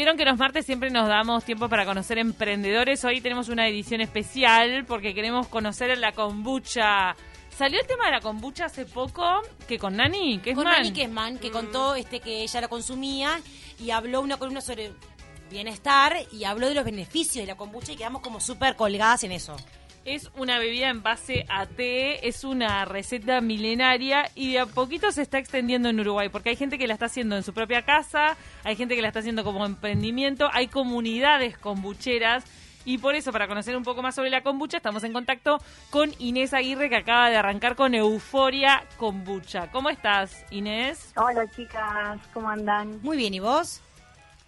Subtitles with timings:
[0.00, 3.04] Vieron que los martes siempre nos damos tiempo para conocer emprendedores.
[3.04, 7.14] Hoy tenemos una edición especial porque queremos conocer la kombucha.
[7.50, 9.22] Salió el tema de la kombucha hace poco,
[9.68, 10.78] que con Nani, que es con man.
[10.78, 13.42] Nani Kesman, que contó este que ella la consumía
[13.78, 14.90] y habló una columna sobre
[15.50, 19.32] bienestar y habló de los beneficios de la kombucha y quedamos como súper colgadas en
[19.32, 19.54] eso.
[20.04, 25.12] Es una bebida en base a té, es una receta milenaria y de a poquito
[25.12, 27.82] se está extendiendo en Uruguay, porque hay gente que la está haciendo en su propia
[27.82, 32.44] casa, hay gente que la está haciendo como emprendimiento, hay comunidades kombucheras
[32.86, 35.58] y por eso, para conocer un poco más sobre la kombucha, estamos en contacto
[35.90, 39.70] con Inés Aguirre, que acaba de arrancar con Euforia Kombucha.
[39.70, 41.12] ¿Cómo estás, Inés?
[41.16, 43.00] Hola chicas, ¿cómo andan?
[43.02, 43.82] Muy bien, ¿y vos?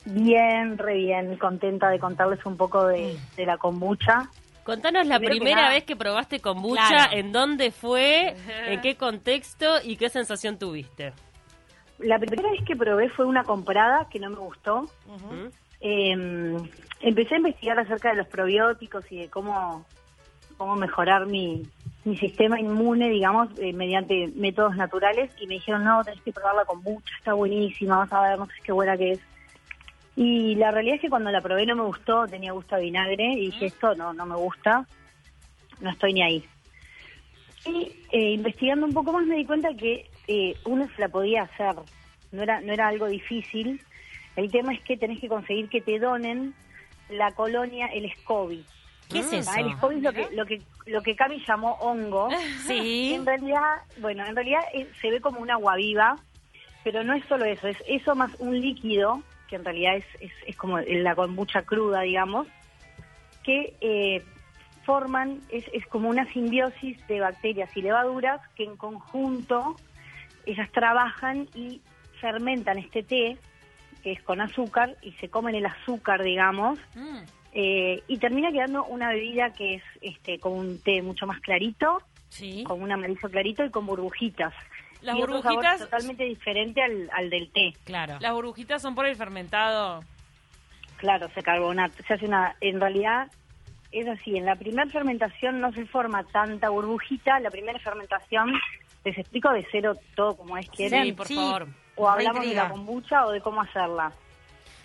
[0.07, 4.31] Bien, re bien, contenta de contarles un poco de, de la kombucha.
[4.65, 7.17] Contanos la Primero primera vez que probaste kombucha, Claro.
[7.17, 8.37] en dónde fue,
[8.69, 11.13] en qué contexto y qué sensación tuviste.
[11.99, 14.87] La primera vez que probé fue una comprada que no me gustó.
[15.81, 16.57] Eh,
[17.01, 19.85] empecé a investigar acerca de los probióticos y de cómo,
[20.57, 21.63] cómo mejorar mi,
[22.05, 25.31] mi sistema inmune, digamos, eh, mediante métodos naturales.
[25.41, 28.47] Y me dijeron, no, tenés que probarla con mucha, está buenísima, vas a ver, no
[28.47, 29.21] sé qué buena que es.
[30.15, 33.33] Y la realidad es que cuando la probé no me gustó, tenía gusto a vinagre
[33.33, 34.87] y dije, esto no, no me gusta,
[35.81, 36.45] no estoy ni ahí.
[37.67, 41.43] Y eh, investigando un poco más me di cuenta que eh, uno se la podía
[41.43, 41.75] hacer,
[42.31, 43.81] no era, no era algo difícil.
[44.37, 46.55] El tema es que tenés que conseguir que te donen
[47.09, 48.65] la colonia, el SCOBY.
[49.11, 49.53] ¿Qué es Ah, eso?
[49.57, 52.29] El SCOBY es lo que, lo que, lo que Cami llamó hongo.
[52.67, 53.15] Sí.
[53.15, 56.17] En realidad, bueno, en realidad eh, se ve como un agua viva,
[56.85, 60.33] pero no es solo eso, es eso más un líquido, que en realidad es, es,
[60.47, 62.47] es como la kombucha cruda, digamos,
[63.45, 64.23] que eh,
[64.87, 69.77] forman, es, es como una simbiosis de bacterias y levaduras que en conjunto
[70.47, 71.83] ellas trabajan y
[72.19, 73.37] fermentan este té,
[74.03, 77.19] que es con azúcar, y se comen el azúcar, digamos, Mm.
[77.53, 82.01] eh, y termina quedando una bebida que es este como un té mucho más clarito,
[82.31, 82.65] Sí.
[82.65, 84.55] con un amarillo clarito y con burbujitas.
[85.03, 87.73] Las y otro sabor burbujitas- totalmente diferente al, al del té.
[87.85, 88.17] Claro.
[88.21, 90.03] Las burbujitas son por el fermentado.
[90.97, 92.03] Claro, se carbonata.
[92.07, 93.29] Se hace una, en realidad
[93.91, 98.53] es así, en la primera fermentación no se forma tanta burbujita, la primera fermentación,
[99.05, 101.35] les explico de cero todo como es quieren, Sí, por Sí.
[101.35, 101.67] favor.
[101.97, 104.13] o hablamos de la kombucha o de cómo hacerla.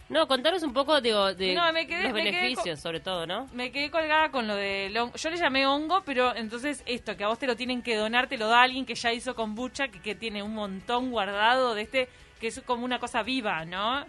[0.09, 3.47] No, contanos un poco digo, de No, me quedé- los me beneficios, sobre todo, ¿no?
[3.53, 5.15] Me quedé colgada con lo de hongo.
[5.17, 8.27] Yo le llamé hongo, pero entonces esto, que a vos te lo tienen que donar,
[8.27, 11.81] te lo da alguien que ya hizo kombucha, que, que tiene un montón guardado de
[11.81, 12.07] este,
[12.39, 14.05] que es como una cosa viva, ¿no?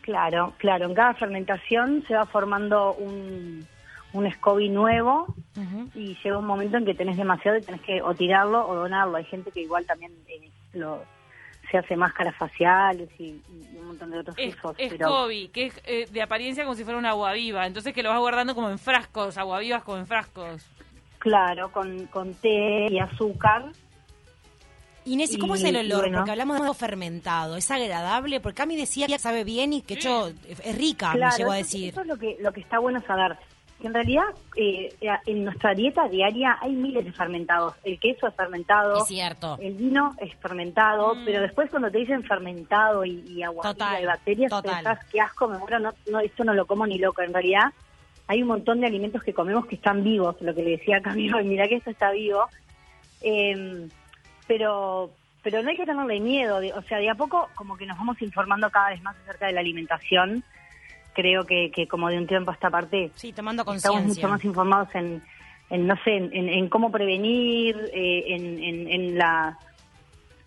[0.00, 3.64] Claro, claro, en cada fermentación se va formando un,
[4.12, 5.32] un SCOBY nuevo
[5.94, 9.16] y llega un momento en que tenés demasiado y tenés que o tirarlo o donarlo.
[9.18, 11.04] Hay gente que igual también eh, lo,
[11.72, 14.76] se hace máscaras faciales y, y un montón de otros Es, usos.
[14.78, 17.66] es pero Kobe, que es eh, de apariencia como si fuera un agua viva.
[17.66, 20.64] Entonces que lo vas guardando como en frascos, agua vivas como en frascos.
[21.18, 23.72] claro, con, con té y azúcar.
[25.04, 26.02] Inés, ¿y cómo es el olor?
[26.02, 26.18] bueno.
[26.18, 27.56] Porque hablamos de algo fermentado.
[27.56, 28.38] ¿Es agradable?
[28.38, 31.58] Porque Cami decía que sabe bien y que hecho es rica, claro, me llegó a
[31.58, 31.88] eso- decir.
[31.88, 33.36] Eso es lo que, lo que está bueno saber.
[33.82, 34.24] En realidad
[34.56, 34.94] eh,
[35.26, 37.74] en nuestra dieta diaria hay miles de fermentados.
[37.84, 38.98] El queso es fermentado.
[38.98, 39.58] Es cierto.
[39.60, 44.50] El vino es fermentado, pero después cuando te dicen fermentado y, y agua de bacterias,
[44.50, 44.84] total.
[44.84, 47.22] pensás, qué asco, me muero, no, no, esto no lo como ni loco.
[47.22, 47.72] En realidad
[48.28, 51.40] hay un montón de alimentos que comemos que están vivos, lo que le decía Camilo,
[51.40, 52.46] y mira que esto está vivo.
[53.20, 53.88] Eh,
[54.46, 55.10] pero
[55.42, 58.20] pero no hay que tenerle miedo, o sea, de a poco como que nos vamos
[58.22, 60.44] informando cada vez más acerca de la alimentación.
[61.14, 64.44] Creo que, que como de un tiempo a esta parte Sí, tomando estamos mucho más
[64.44, 65.22] informados en,
[65.70, 69.58] en no sé, en, en cómo prevenir, eh, en, en, en la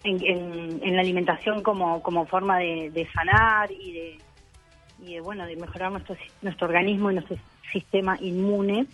[0.04, 4.18] en, en- en la alimentación como, como forma de, de sanar y de,
[5.04, 7.38] y de bueno de mejorar nuestro nuestro organismo y nuestro
[7.72, 8.86] sistema inmune.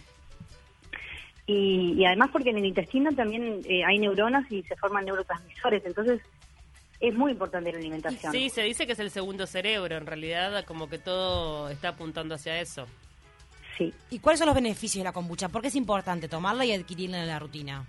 [1.48, 5.84] Y, y además porque en el intestino también eh, hay neuronas y se forman neurotransmisores.
[5.86, 6.22] Entonces
[7.02, 10.64] es muy importante la alimentación Sí, se dice que es el segundo cerebro, en realidad
[10.66, 12.86] como que todo está apuntando hacia eso.
[13.78, 15.50] sí ¿Y cuáles son los beneficios de la kombucha?
[15.50, 17.86] ¿Por qué es importante tomarla y adquirirla en la rutina?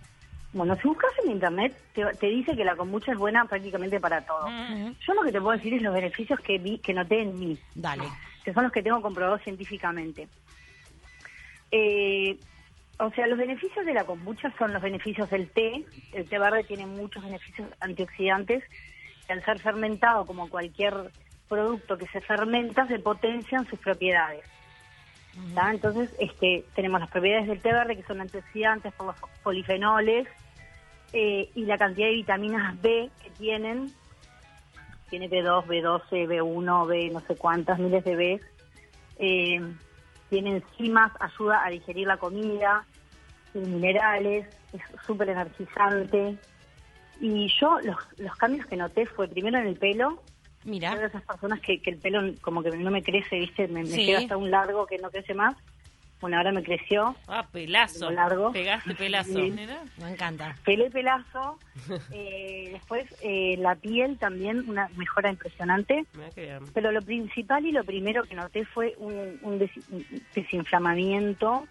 [0.55, 4.21] Bueno, si buscas en internet, te, te dice que la kombucha es buena prácticamente para
[4.21, 4.47] todo.
[5.07, 7.59] Yo lo que te puedo decir es los beneficios que vi, que noté en mí,
[7.75, 8.05] Dale.
[8.45, 10.29] que son los que tengo comprobados científicamente.
[11.71, 12.39] Eh,
[12.99, 15.85] o sea, los beneficios de la kombucha son los beneficios del té.
[16.13, 18.63] El té verde tiene muchos beneficios antioxidantes.
[19.29, 21.11] Al ser fermentado, como cualquier
[21.49, 24.45] producto que se fermenta, se potencian sus propiedades.
[25.55, 25.71] ¿tá?
[25.71, 30.29] Entonces, este, tenemos las propiedades del té verde, que son antioxidantes por los polifenoles,
[31.13, 33.93] eh, y la cantidad de vitaminas B que tienen
[35.13, 38.43] tiene B2, B12, B1, B no sé cuántas, miles de Bs.
[39.19, 39.61] Eh,
[40.31, 42.87] tiene enzimas, ayuda a digerir la comida,
[43.53, 46.39] tiene minerales, es súper energizante.
[47.23, 50.21] Y yo los, los cambios que noté fue primero en el pelo,
[50.65, 50.95] Mira.
[50.97, 53.69] de esas personas que, que el pelo como que no me crece, ¿viste?
[53.69, 54.07] Me, me Sí.
[54.07, 55.55] queda hasta un largo que no crece más.
[56.21, 57.17] Bueno, ahora me creció.
[57.27, 58.09] Ah, pelazo.
[58.13, 58.53] Largo.
[58.53, 59.33] Pegaste pelazo.
[59.33, 59.53] Sí.
[59.99, 60.55] Me encanta.
[60.65, 61.59] Pelo y pelazo.
[62.13, 66.05] Eh, después, eh, la piel también, una mejora impresionante.
[66.75, 70.05] Pero lo principal y lo primero que noté fue un, un des- un
[70.35, 71.67] desinflamamiento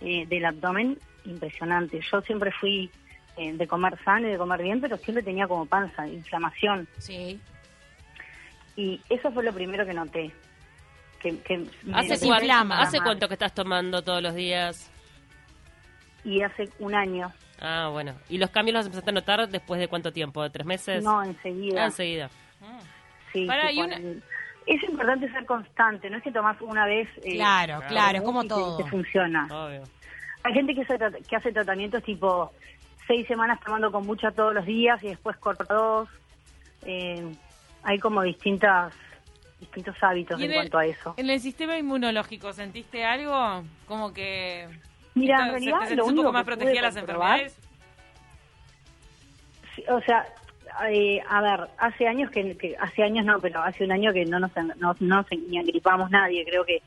[0.00, 2.00] eh, del abdomen impresionante.
[2.10, 2.90] Yo siempre fui
[3.36, 6.86] eh, de comer sano y de comer bien, pero siempre tenía como panza, inflamación.
[6.98, 7.40] Sí.
[8.76, 10.30] Y eso fue lo primero que noté.
[11.20, 12.80] Que, que ¿Hace, inflama.
[12.82, 14.90] ¿Hace cuánto que estás tomando todos los días?
[16.24, 17.32] Y hace un año.
[17.60, 18.14] Ah, bueno.
[18.28, 20.42] ¿Y los cambios los empezaste a notar después de cuánto tiempo?
[20.42, 21.02] ¿De tres meses?
[21.02, 21.82] No, enseguida.
[21.82, 22.30] Ah, enseguida.
[23.32, 23.96] Sí, y una-
[24.66, 27.08] Es importante ser constante, no es que tomás una vez.
[27.22, 28.76] eh, Claro, claro, es como te- todo.
[28.78, 29.46] te funciona.
[29.50, 29.82] Obvio.
[30.42, 30.98] Hay gente que hace,
[31.28, 32.50] que hace tratamientos tipo
[33.06, 36.08] seis semanas tomando kombucha todos los días y después corta dos.
[36.82, 37.34] Eh,
[37.82, 38.92] hay como distintas
[39.60, 41.14] distintos hábitos en en el- cuanto a eso.
[41.16, 43.62] En el sistema inmunológico, ¿sentiste algo?
[43.86, 44.68] Como que...
[45.14, 47.56] Mira, en ¿Se- realidad ¿Te sentís lo un único poco más protegida las enfermedades?
[49.74, 50.26] Sí, o sea,
[50.90, 54.24] eh, a ver, hace años que, que- hace años no, pero hace un año que
[54.24, 56.44] no nos no, no nos ni agripamos nadie.
[56.44, 56.82] Creo que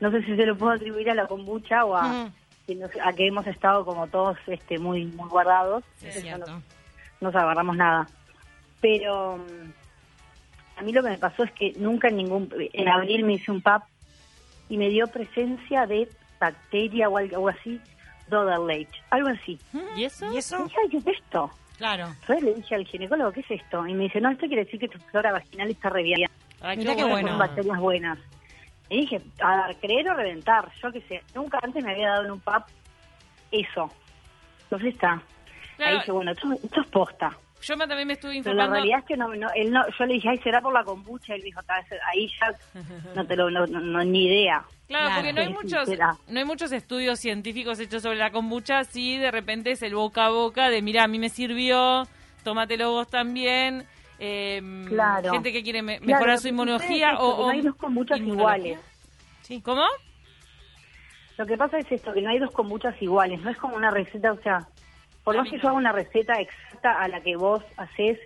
[0.00, 2.32] no sé si se lo puedo atribuir a la kombucha o a, Ujú.
[2.74, 5.82] Que nos- a que hemos estado como todos este muy muy guardados.
[6.02, 6.50] Es no- cierto.
[6.52, 6.62] no
[7.20, 8.06] nos agarramos nada.
[8.80, 13.24] Pero mm, a mí lo que me pasó es que nunca en ningún en abril
[13.24, 13.82] me hice un PAP
[14.68, 16.08] y me dio presencia de
[16.40, 17.80] bacteria o algo así,
[18.28, 19.58] Doderleach, algo así.
[19.96, 20.30] ¿Y eso?
[20.30, 20.64] ¿Y Y eso?
[20.64, 21.50] dije, ¿qué es esto?
[21.76, 22.06] Claro.
[22.20, 23.86] Entonces le dije al ginecólogo, ¿qué es esto?
[23.86, 26.30] Y me dice, no, esto quiere decir que tu flora vaginal está re bien.
[26.60, 27.28] Ay, Mirá qué bueno.
[27.28, 28.18] Son bacterias buenas.
[28.90, 30.68] Y dije, a ver, creer o reventar.
[30.82, 32.68] Yo qué sé, nunca antes me había dado en un PAP
[33.52, 33.90] eso.
[34.64, 35.22] Entonces está.
[35.76, 35.92] Claro.
[35.92, 37.30] Ahí dije, bueno, esto, esto es posta.
[37.62, 38.74] Yo también me estuve Pero la informando...
[38.74, 41.34] realidad es que no, no, él no, yo le dije, ay, será por la kombucha.
[41.34, 41.74] Él dijo, "Ta,
[42.12, 42.80] ahí ya
[43.14, 44.64] no te lo, no, no- no, ni idea.
[44.88, 45.14] Claro, Claro.
[45.16, 46.16] porque no hay muchos sincera.
[46.26, 50.24] no hay muchos estudios científicos hechos sobre la kombucha, sí de repente es el boca
[50.26, 52.04] a boca de mira, a mí me sirvió,
[52.44, 53.86] tómatelo vos también.
[54.20, 55.32] Eh, Claro.
[55.32, 58.20] Gente que quiere me- mejorar su inmunología es o, esto, o no hay dos kombuchas
[58.20, 58.78] iguales.
[59.42, 59.60] Sí.
[59.60, 59.82] ¿Cómo?
[61.38, 63.40] Lo que pasa es esto, que no hay dos kombuchas iguales.
[63.40, 64.66] No es como una receta, o sea,
[65.24, 68.18] por más que yo haga una receta exacta a la que vos haces,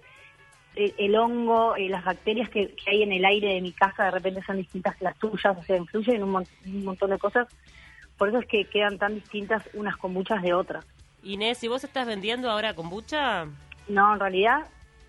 [0.74, 4.04] el, el hongo, eh, las bacterias que, que hay en el aire de mi casa
[4.06, 7.10] de repente son distintas que las tuyas, o sea, influyen en un, mon- un montón
[7.10, 7.46] de cosas.
[8.18, 10.84] Por eso es que quedan tan distintas unas kombuchas de otras.
[11.22, 13.46] Inés, ¿y vos estás vendiendo ahora kombucha?
[13.88, 14.66] No, en realidad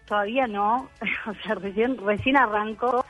[0.08, 0.90] todavía no.
[1.28, 3.06] o sea, recién, recién arrancó.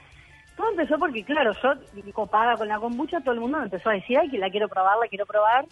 [0.56, 1.74] Todo empezó porque, claro, yo
[2.14, 4.70] copada con la kombucha, todo el mundo me empezó a decir, ay, que la quiero
[4.70, 5.66] probar, la quiero probar.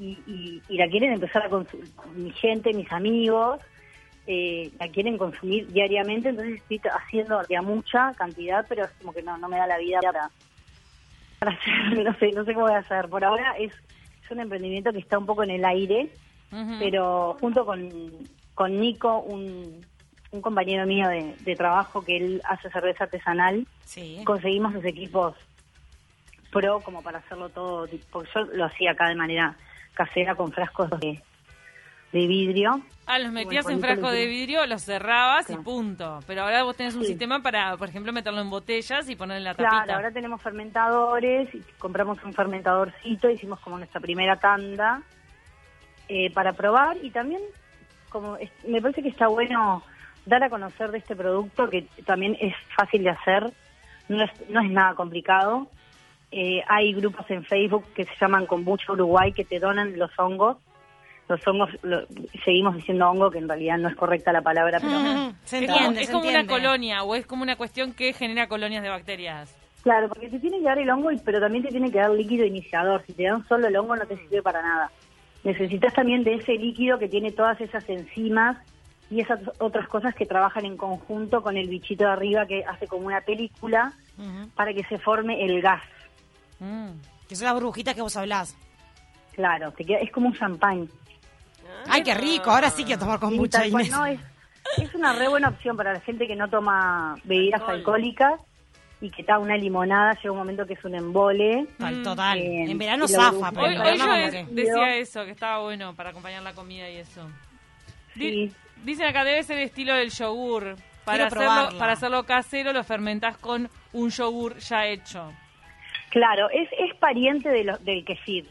[0.00, 3.60] Y, y- y la quieren empezar a consumir, mi gente, mis amigos,
[4.26, 6.30] eh, la quieren consumir diariamente.
[6.30, 9.66] Entonces estoy haciendo de a mucha cantidad, pero es como que no, no me da
[9.68, 10.30] la vida para,
[11.38, 13.08] para hacer, no sé, no sé cómo voy a hacer.
[13.08, 13.72] Por ahora es,
[14.24, 16.10] es un emprendimiento que está un poco en el aire
[16.78, 19.84] pero junto con, con Nico, un,
[20.36, 24.20] un compañero mío de, de trabajo que él hace cerveza artesanal, Sí.
[24.24, 25.34] conseguimos los equipos
[26.52, 29.56] pro como para hacerlo todo, tipo- porque yo lo hacía acá de manera
[29.94, 31.20] casera con frascos de,
[32.12, 32.80] de vidrio.
[33.06, 36.20] Ah, los metías Bueno, en bonito frasco lo de vidrio, los cerrabas y punto.
[36.26, 37.08] Pero ahora vos tenés un Sí.
[37.08, 39.70] sistema para, por ejemplo, meterlo en botellas y ponerle la tapita.
[39.84, 45.02] Claro, ahora tenemos fermentadores, y compramos un fermentadorcito, hicimos como nuestra primera tanda
[46.08, 47.40] eh, para probar y también
[48.08, 49.82] como es- me parece que está bueno
[50.26, 53.50] dar a conocer de este producto que también es fácil de hacer,
[54.08, 55.68] no es, no es nada complicado.
[56.32, 60.58] Eh, hay grupos en Facebook que se llaman Kombucha Uruguay que te donan los hongos.
[61.28, 62.06] Los hongos, lo-
[62.44, 64.96] seguimos diciendo hongo, que en realidad no es correcta la palabra, pero.
[65.44, 68.88] Se es como, se una colonia o es como una cuestión que genera colonias de
[68.90, 69.56] bacterias.
[69.82, 72.10] Claro, porque te tiene que dar el hongo, y- pero también te tiene que dar
[72.10, 73.02] líquido iniciador.
[73.06, 74.90] Si te dan solo el hongo no te sirve para nada.
[75.44, 78.56] Necesitas también de ese líquido que tiene todas esas enzimas
[79.10, 82.86] y esas otras cosas que trabajan en conjunto con el bichito de arriba que hace
[82.86, 83.92] como una película
[84.54, 85.82] para que se forme el gas.
[86.58, 86.88] Mm.
[87.28, 88.56] Que son las burbujitas que vos hablás.
[89.34, 90.88] Claro, te queda, es como un champán.
[91.88, 92.50] Ay, qué rico.
[92.50, 93.90] Ahora sí quiero tomar con Sí, mucha Inés.
[93.90, 94.18] no, es,
[94.78, 97.74] es una re buena opción para la gente que no toma bebidas Alcohol.
[97.76, 98.40] alcohólicas
[99.00, 101.66] y que está una limonada, llega un momento que es un embole.
[101.78, 102.38] Tal, total.
[102.40, 102.70] Bien.
[102.70, 106.42] En verano zafa, pero Hoy, en hoy yo decía eso, que estaba bueno para acompañar
[106.42, 107.28] la comida y eso.
[108.14, 108.50] Sí.
[108.84, 110.76] Dicen acá, debe ser el estilo del yogur.
[111.04, 115.32] para Quiero hacerlo, para hacerlo casero lo fermentás con un yogur ya hecho.
[116.10, 118.48] Claro, es, es pariente de lo- del kefir.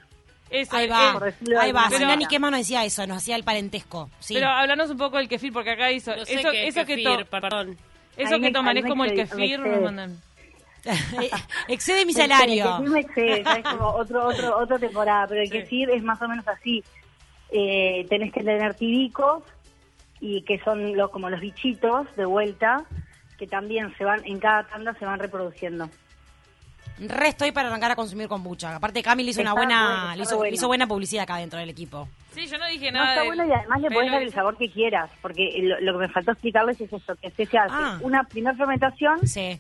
[0.50, 1.12] Eso, Ahí eh, va,
[1.62, 1.82] ahí va.
[1.84, 2.08] alguna Si manera.
[2.08, 4.10] Nani Quema nos decía eso, nos hacía el parentesco.
[4.20, 4.36] Sí.
[4.36, 6.16] Pero háblanos un poco del kefir, porque acá hizo...
[6.16, 7.78] No sé eso qué es eso que, kefir, to- perdón.
[8.16, 9.80] eso Ahí que me- toman ahí es como el me kefir, excede.
[9.82, 10.22] mandan.
[11.68, 12.78] Excede mi El salario.
[12.78, 15.54] kefir me excede, ya es como otro, otro, otra temporada, pero el Sí.
[15.60, 16.84] kefir es más o menos así.
[17.52, 19.44] Eh, tenés que tener tibicos,
[20.28, 22.84] y que son los, como los bichitos de vuelta,
[23.38, 25.88] que también se van, en cada tanda se van reproduciendo.
[26.98, 28.74] Re estoy para arrancar a consumir kombucha.
[28.76, 30.50] Aparte, Cami le hizo una buena, bueno, está le hizo, bueno.
[30.50, 32.08] le hizo buena publicidad acá dentro del equipo.
[32.32, 34.32] Sí, yo no dije No, nada está del bueno y además le podés dar el
[34.34, 37.58] sabor que quieras, porque lo, lo que me faltó explicarles es esto, que se hace
[37.70, 38.00] Ah.
[38.02, 39.60] una primera fermentación Sí.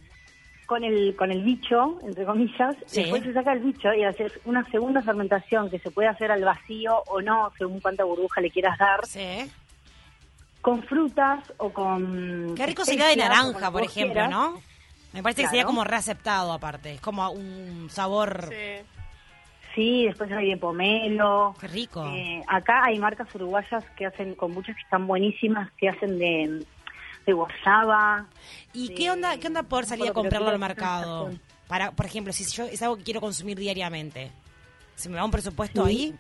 [0.66, 3.02] con el con el bicho, entre comillas, Sí.
[3.02, 6.44] después se saca el bicho y haces una segunda fermentación que se puede hacer al
[6.44, 9.52] vacío o no, según cuánta burbuja le quieras dar, Sí.
[10.66, 12.56] Con frutas o con...
[12.56, 14.32] Qué rico sería de naranja, por ejemplo, quieras.
[14.32, 14.60] ¿no?
[15.14, 16.96] Me parece que sería como reaceptado aparte.
[16.96, 18.50] Es como un sabor.
[18.50, 18.84] Sí.
[19.76, 21.54] Sí, después hay de pomelo.
[21.62, 22.04] Qué rico.
[22.08, 26.66] Eh, acá hay marcas uruguayas que hacen kombuchas que están buenísimas, que hacen de,
[27.28, 27.36] de.
[28.74, 31.30] ¿Y de- qué onda, qué onda poder salir a comprarlo al mercado?
[31.68, 34.32] Para, por ejemplo, si yo es algo que quiero consumir diariamente.
[34.96, 35.92] ¿Se me va un presupuesto Sí.
[35.92, 36.16] ahí?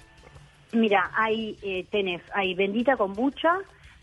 [0.73, 3.55] Mira, hay eh, tenés, hay bendita kombucha,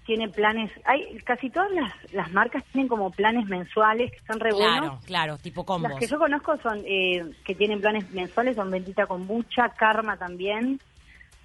[0.04, 4.50] tiene planes, hay casi todas las, las marcas tienen como planes mensuales que están re
[4.50, 5.04] Claro, buenos.
[5.04, 5.90] claro, tipo combos.
[5.90, 10.80] Las que yo conozco son eh, que tienen planes mensuales son bendita kombucha, Karma también,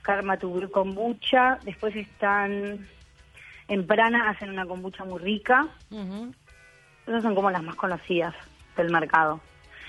[0.01, 2.87] Karma tu kombucha, después están
[3.67, 5.67] en Prana hacen una kombucha muy rica.
[5.91, 6.33] Ujú.
[7.05, 8.33] Esas son como las más conocidas
[8.75, 9.39] del mercado.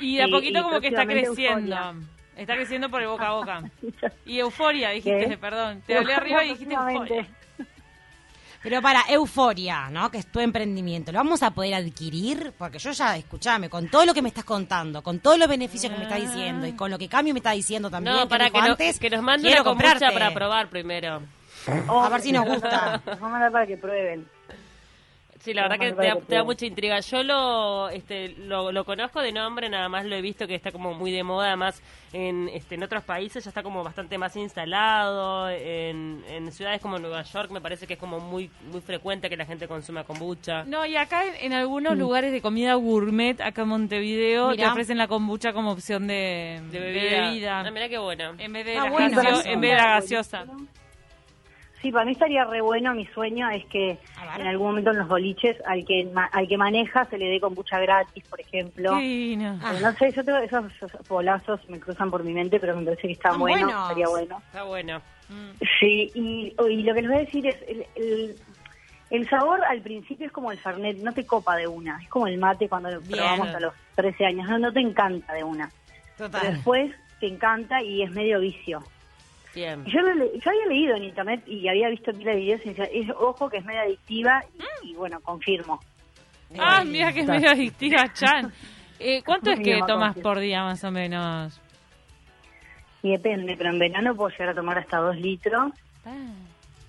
[0.01, 1.75] Y de a poquito y como que está creciendo.
[1.77, 1.95] Euforia.
[2.37, 3.63] Está creciendo por el boca a boca.
[4.27, 5.39] Y euforia, dijiste, ¿Qué?
[5.39, 5.83] perdón.
[5.87, 7.27] Te hablé arriba y dijiste euforia.
[8.63, 10.11] Pero para Euforia, ¿no?
[10.11, 12.53] Que es tu emprendimiento, ¿lo vamos a poder adquirir?
[12.59, 15.93] Porque yo ya, escúchame, con todo lo que me estás contando, con todos los beneficios
[15.93, 18.29] que me estás diciendo y con lo que Cami me está diciendo también, No, que
[18.29, 20.07] para que, no- antes, que nos mande quiero una comprarte.
[20.13, 21.23] para probar primero.
[21.89, 23.01] A ver si nos gusta.
[23.05, 24.27] Nos vamos a mandar para que prueben.
[25.41, 26.99] Sí, la verdad que te da, te mucha intriga.
[27.01, 30.73] Yo lo, este, lo, lo conozco de nombre, nada más lo he visto que está
[30.73, 31.81] como muy de moda, además
[32.13, 36.99] en, este, en otros países ya está como bastante más instalado, en, en ciudades como
[36.99, 40.65] Nueva York me parece que es como muy muy frecuente que la gente consuma kombucha.
[40.65, 44.65] No, y acá en, en algunos lugares de comida gourmet, acá en Montevideo, Mirá.
[44.65, 47.21] te ofrecen la kombucha como opción de, De de bebida.
[47.29, 47.61] bebida.
[47.61, 48.35] Ah, mira qué bueno.
[48.39, 49.23] En vez de, Ah, la bueno.
[49.45, 50.45] en vez de la gaseosa.
[51.81, 52.93] Sí, para mí estaría re bueno.
[52.95, 53.99] Mi sueño es que
[54.37, 57.41] en algún momento en los boliches al que ma- al que maneja se le dé
[57.41, 58.97] kombucha gratis, por ejemplo.
[58.97, 59.59] Divino.
[59.63, 59.75] Ah.
[59.77, 62.85] Eh, No sé, yo tengo esos, esos bolazos me cruzan por mi mente, pero me
[62.85, 63.83] parece que está bueno, buenos.
[63.83, 64.43] estaría bueno.
[64.47, 65.01] Está bueno.
[65.79, 68.37] Sí, y, y lo que les voy a decir es, el, el,
[69.11, 72.27] el sabor al principio es como el Fernet, no te copa de una, es como
[72.27, 73.13] el mate cuando lo Bien.
[73.19, 75.71] probamos a los 13 años, no, no te encanta de una,
[76.17, 76.55] pero Total.
[76.55, 78.83] después te encanta y es medio vicio.
[79.55, 79.85] Bien.
[79.87, 82.69] Yo, lo le- yo había leído en internet y había visto pila de videos y
[82.71, 84.45] decía, es, ojo que es medio adictiva
[84.85, 85.81] y, y bueno, confirmo.
[86.59, 88.53] Ah, mira que es medio adictiva, Chan.
[88.99, 91.61] Eh, ¿Cuánto es que tomas por día, más o menos?
[93.03, 95.73] Y depende, pero en verano puedo llegar a tomar hasta dos litros.
[96.05, 96.17] Ah.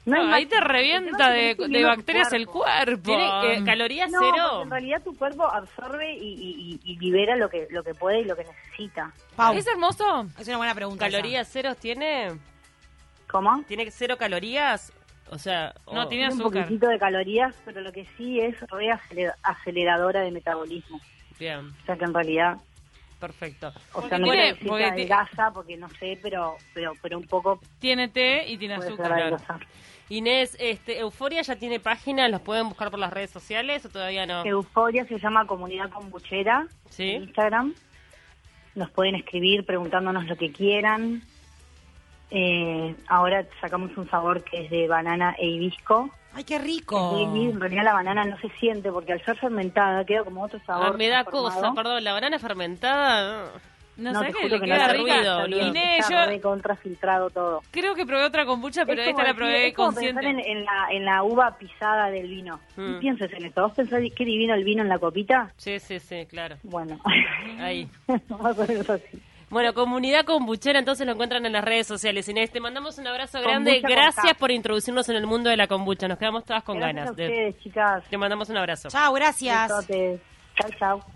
[0.06, 3.04] No ahí te revienta de, bacterias el cuerpo.
[3.04, 3.28] ¿Tiene
[3.58, 4.64] eh, calorías No, cero?
[4.64, 8.36] en realidad tu cuerpo absorbe y, y- libera lo que lo que puede y lo
[8.36, 9.12] que necesita.
[9.36, 10.26] Pau, ¿Es hermoso?
[10.40, 11.06] es una buena pregunta.
[11.08, 11.18] esa.
[11.18, 12.32] ¿Calorías ceros tiene?
[13.30, 13.64] ¿Cómo?
[13.68, 14.92] ¿Tiene cero calorías?
[15.32, 16.64] O sea, No, tiene Tiene un azúcar.
[16.64, 21.00] poquitito de calorías, pero lo que sí es re acelera- aceleradora de metabolismo.
[21.40, 22.58] Bien, O sea que en realidad,
[23.20, 23.72] perfecto.
[23.94, 28.08] o sea, no tiene- porque adelgaza, porque no sé, pero pero pero un poco Tiene
[28.08, 29.38] té y tiene azúcar.
[30.12, 34.26] Inés, este, Euforia ya tiene página, ¿los pueden buscar por las redes sociales o todavía
[34.26, 34.44] no?
[34.44, 37.12] Euforia se llama Comunidad Combuchera Sí.
[37.12, 37.76] en Instagram.
[38.76, 41.22] Nos pueden escribir preguntándonos lo que quieran.
[42.32, 46.10] Eh, ahora sacamos un sabor que es de banana e hibisco.
[46.34, 47.18] Ay, qué rico.
[47.36, 50.60] Y en realidad la banana no se siente porque al ser fermentada queda como otro
[50.66, 50.88] sabor.
[50.94, 51.60] Ah, me da transformado.
[51.62, 53.52] cosa, perdón, la banana fermentada.
[53.98, 55.04] No, No, sé que le que queda no
[55.44, 57.62] ruido, Inés, yo contrafiltrado todo.
[57.70, 60.22] creo que probé otra kombucha, pero Es esta la probé es como consciente.
[60.22, 62.62] pensar en, en la, en la uva pisada del vino.
[62.78, 63.00] Mm.
[63.00, 63.64] Pienses en esto.
[63.64, 65.52] ¿Vos pensás qué divino el vino en la copita?
[65.58, 66.56] Sí, sí, sí, claro.
[66.64, 66.98] Bueno,
[67.60, 67.90] Ahí.
[68.30, 69.20] más o menos así.
[69.50, 72.30] Bueno, comunidad kombuchera, entonces lo encuentran en las redes sociales.
[72.30, 73.82] Inés, te mandamos un abrazo grande.
[73.82, 76.08] Kombucha Gracias por introducirnos en el mundo de la kombucha.
[76.08, 77.12] Nos quedamos todas con Gracias ganas.
[77.12, 78.04] a de- chicas.
[78.10, 78.90] Te mandamos un abrazo.
[78.90, 79.68] Chao, gracias.
[79.68, 81.02] Chau, chau.